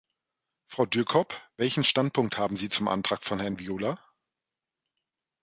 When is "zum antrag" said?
2.69-3.23